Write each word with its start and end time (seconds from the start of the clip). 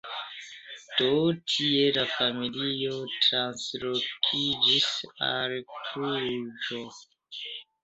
De 1.01 1.09
tie 1.55 1.83
la 1.97 2.05
familio 2.13 2.97
translokiĝis 3.27 4.89
al 5.31 5.57
Kluĵo. 5.77 6.83